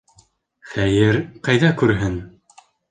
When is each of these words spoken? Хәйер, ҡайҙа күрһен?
Хәйер, 0.71 1.21
ҡайҙа 1.49 1.73
күрһен? 1.85 2.21